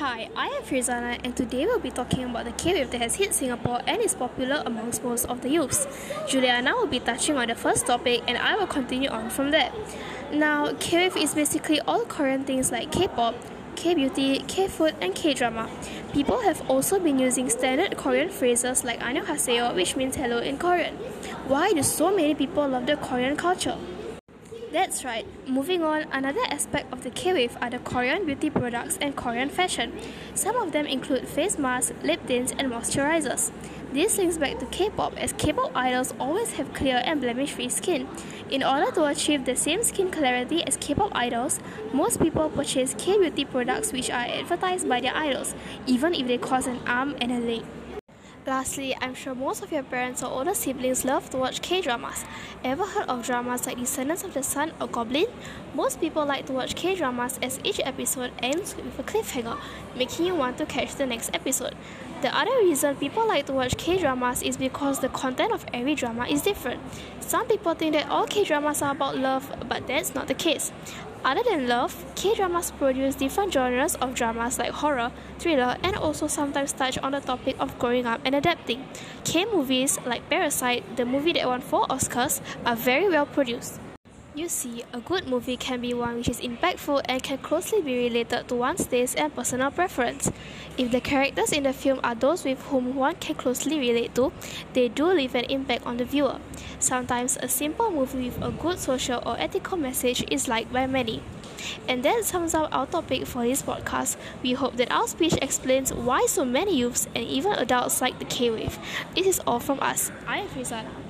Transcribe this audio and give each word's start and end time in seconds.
Hi, 0.00 0.28
I 0.34 0.46
am 0.48 0.62
Frizana 0.62 1.20
and 1.22 1.36
today 1.36 1.66
we'll 1.66 1.78
be 1.78 1.90
talking 1.90 2.24
about 2.24 2.44
the 2.44 2.52
K-wave 2.52 2.90
that 2.90 3.00
has 3.00 3.14
hit 3.14 3.32
Singapore 3.34 3.80
and 3.86 4.02
is 4.02 4.14
popular 4.14 4.62
amongst 4.64 5.04
most 5.04 5.26
of 5.26 5.42
the 5.42 5.48
youths. 5.48 5.86
Juliana 6.28 6.74
will 6.74 6.86
be 6.86 7.00
touching 7.00 7.36
on 7.36 7.48
the 7.48 7.54
first 7.54 7.86
topic 7.86 8.22
and 8.26 8.38
I 8.38 8.56
will 8.56 8.66
continue 8.66 9.08
on 9.08 9.30
from 9.30 9.50
there. 9.50 9.72
Now, 10.32 10.72
K-wave 10.80 11.16
is 11.16 11.34
basically 11.34 11.80
all 11.80 12.04
Korean 12.04 12.44
things 12.44 12.72
like 12.72 12.90
K-pop, 12.90 13.34
K-beauty, 13.76 14.44
K-food 14.48 14.94
and 15.00 15.14
K-drama. 15.14 15.70
People 16.12 16.40
have 16.40 16.68
also 16.70 16.98
been 16.98 17.18
using 17.18 17.48
standard 17.50 17.96
Korean 17.96 18.30
phrases 18.30 18.84
like 18.84 19.00
안녕하세요 19.00 19.74
which 19.74 19.96
means 19.96 20.16
hello 20.16 20.38
in 20.38 20.58
Korean. 20.58 20.94
Why 21.48 21.72
do 21.72 21.82
so 21.82 22.14
many 22.14 22.34
people 22.34 22.66
love 22.66 22.86
the 22.86 22.96
Korean 22.96 23.36
culture? 23.36 23.76
That's 24.71 25.03
right. 25.03 25.25
Moving 25.49 25.83
on, 25.83 26.03
another 26.13 26.39
aspect 26.49 26.93
of 26.93 27.03
the 27.03 27.09
K-wave 27.09 27.57
are 27.61 27.69
the 27.69 27.79
Korean 27.79 28.25
beauty 28.25 28.49
products 28.49 28.97
and 29.01 29.13
Korean 29.13 29.49
fashion. 29.49 29.91
Some 30.33 30.55
of 30.55 30.71
them 30.71 30.85
include 30.85 31.27
face 31.27 31.57
masks, 31.57 31.91
lip 32.03 32.25
tints, 32.25 32.53
and 32.57 32.71
moisturizers. 32.71 33.51
This 33.91 34.17
links 34.17 34.37
back 34.37 34.59
to 34.59 34.65
K-pop 34.67 35.17
as 35.17 35.33
K-pop 35.33 35.71
idols 35.75 36.13
always 36.17 36.53
have 36.53 36.73
clear 36.73 37.01
and 37.03 37.19
blemish-free 37.19 37.67
skin. 37.67 38.07
In 38.49 38.63
order 38.63 38.89
to 38.91 39.03
achieve 39.03 39.43
the 39.43 39.57
same 39.57 39.83
skin 39.83 40.09
clarity 40.09 40.63
as 40.63 40.77
K-pop 40.77 41.11
idols, 41.13 41.59
most 41.91 42.21
people 42.21 42.49
purchase 42.49 42.95
K-beauty 42.97 43.43
products 43.43 43.91
which 43.91 44.09
are 44.09 44.23
advertised 44.23 44.87
by 44.87 45.01
their 45.01 45.13
idols, 45.13 45.53
even 45.85 46.13
if 46.13 46.27
they 46.27 46.37
cost 46.37 46.67
an 46.67 46.79
arm 46.87 47.17
and 47.19 47.33
a 47.33 47.39
leg. 47.39 47.65
Lastly, 48.47 48.95
I'm 48.99 49.13
sure 49.13 49.35
most 49.35 49.61
of 49.61 49.71
your 49.71 49.83
parents 49.83 50.23
or 50.23 50.31
older 50.31 50.55
siblings 50.55 51.05
love 51.05 51.29
to 51.29 51.37
watch 51.37 51.61
K 51.61 51.79
dramas. 51.79 52.25
Ever 52.63 52.83
heard 52.87 53.07
of 53.07 53.23
dramas 53.23 53.67
like 53.67 53.77
Descendants 53.77 54.23
of 54.23 54.33
the 54.33 54.41
Sun 54.41 54.73
or 54.81 54.87
Goblin? 54.87 55.27
Most 55.75 55.99
people 55.99 56.25
like 56.25 56.47
to 56.47 56.53
watch 56.53 56.73
K 56.73 56.95
dramas 56.95 57.37
as 57.43 57.59
each 57.63 57.79
episode 57.83 58.31
ends 58.39 58.75
with 58.75 58.97
a 58.97 59.03
cliffhanger, 59.03 59.59
making 59.95 60.25
you 60.25 60.33
want 60.33 60.57
to 60.57 60.65
catch 60.65 60.95
the 60.95 61.05
next 61.05 61.29
episode. 61.35 61.75
The 62.21 62.37
other 62.37 62.55
reason 62.59 62.95
people 62.97 63.27
like 63.27 63.47
to 63.47 63.53
watch 63.53 63.77
K 63.77 63.97
dramas 63.97 64.43
is 64.43 64.55
because 64.55 64.99
the 64.99 65.09
content 65.09 65.51
of 65.51 65.65
every 65.73 65.95
drama 65.95 66.27
is 66.27 66.43
different. 66.43 66.79
Some 67.19 67.47
people 67.47 67.73
think 67.73 67.93
that 67.93 68.09
all 68.09 68.27
K 68.27 68.43
dramas 68.43 68.83
are 68.83 68.91
about 68.91 69.17
love, 69.17 69.51
but 69.67 69.87
that's 69.87 70.13
not 70.13 70.27
the 70.27 70.35
case. 70.35 70.71
Other 71.25 71.41
than 71.41 71.67
love, 71.67 72.05
K 72.13 72.35
dramas 72.35 72.69
produce 72.71 73.15
different 73.15 73.53
genres 73.53 73.95
of 73.95 74.13
dramas 74.13 74.59
like 74.59 74.69
horror, 74.69 75.11
thriller, 75.39 75.77
and 75.81 75.95
also 75.95 76.27
sometimes 76.27 76.73
touch 76.73 76.99
on 76.99 77.13
the 77.13 77.21
topic 77.21 77.55
of 77.59 77.79
growing 77.79 78.05
up 78.05 78.21
and 78.23 78.35
adapting. 78.35 78.85
K 79.23 79.45
movies 79.45 79.97
like 80.05 80.29
Parasite, 80.29 80.97
the 80.97 81.05
movie 81.05 81.33
that 81.33 81.47
won 81.47 81.61
four 81.61 81.87
Oscars, 81.87 82.39
are 82.67 82.75
very 82.75 83.09
well 83.09 83.25
produced. 83.25 83.79
You 84.33 84.47
see, 84.47 84.81
a 84.93 85.01
good 85.01 85.27
movie 85.27 85.57
can 85.57 85.81
be 85.81 85.93
one 85.93 86.15
which 86.15 86.29
is 86.29 86.39
impactful 86.39 87.01
and 87.09 87.21
can 87.21 87.37
closely 87.39 87.81
be 87.81 87.97
related 87.97 88.47
to 88.47 88.55
one's 88.55 88.87
taste 88.87 89.19
and 89.19 89.35
personal 89.35 89.71
preference. 89.71 90.31
If 90.77 90.89
the 90.91 91.01
characters 91.01 91.51
in 91.51 91.63
the 91.63 91.73
film 91.73 91.99
are 92.01 92.15
those 92.15 92.45
with 92.45 92.61
whom 92.67 92.95
one 92.95 93.15
can 93.15 93.35
closely 93.35 93.77
relate 93.77 94.15
to, 94.15 94.31
they 94.71 94.87
do 94.87 95.07
leave 95.07 95.35
an 95.35 95.43
impact 95.49 95.85
on 95.85 95.97
the 95.97 96.05
viewer. 96.05 96.39
Sometimes 96.79 97.37
a 97.41 97.49
simple 97.49 97.91
movie 97.91 98.29
with 98.29 98.41
a 98.41 98.51
good 98.51 98.79
social 98.79 99.21
or 99.25 99.37
ethical 99.37 99.75
message 99.75 100.23
is 100.31 100.47
liked 100.47 100.71
by 100.71 100.87
many. 100.87 101.21
And 101.89 102.01
that 102.03 102.23
sums 102.23 102.53
up 102.53 102.69
our 102.71 102.87
topic 102.87 103.27
for 103.27 103.43
this 103.43 103.61
podcast. 103.61 104.15
We 104.41 104.53
hope 104.53 104.77
that 104.77 104.93
our 104.93 105.09
speech 105.09 105.37
explains 105.41 105.91
why 105.91 106.25
so 106.29 106.45
many 106.45 106.77
youths 106.77 107.05
and 107.13 107.25
even 107.25 107.51
adults 107.51 107.99
like 107.99 108.17
the 108.17 108.25
K 108.25 108.49
wave. 108.49 108.79
This 109.13 109.27
is 109.27 109.41
all 109.45 109.59
from 109.59 109.81
us. 109.81 110.09
I 110.25 110.37
am 110.37 110.47
Frizana. 110.47 111.01